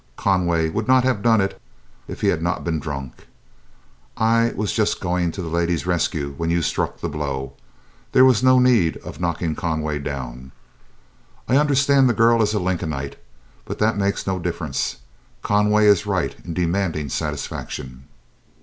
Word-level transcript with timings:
Conway 0.17 0.67
would 0.69 0.87
not 0.87 1.03
have 1.03 1.21
done 1.21 1.39
it 1.41 1.61
if 2.07 2.21
he 2.21 2.29
had 2.29 2.41
not 2.41 2.63
been 2.63 2.79
drunk. 2.79 3.27
I 4.17 4.51
was 4.55 4.73
just 4.73 4.99
going 4.99 5.31
to 5.33 5.43
the 5.43 5.47
lady's 5.47 5.85
rescue 5.85 6.33
when 6.37 6.49
you 6.49 6.63
struck 6.63 6.99
the 6.99 7.07
blow. 7.07 7.53
There 8.11 8.25
was 8.25 8.41
no 8.41 8.57
need 8.57 8.97
of 9.05 9.19
knocking 9.19 9.53
Conway 9.53 9.99
down. 9.99 10.53
I 11.47 11.55
understand 11.57 12.09
the 12.09 12.13
girl 12.15 12.41
is 12.41 12.55
a 12.55 12.59
Lincolnite, 12.59 13.17
but 13.63 13.77
that 13.77 13.95
makes 13.95 14.25
no 14.25 14.39
difference, 14.39 14.97
Conway 15.43 15.85
is 15.85 16.07
right 16.07 16.35
in 16.43 16.55
demanding 16.55 17.09
satisfaction." 17.09 18.05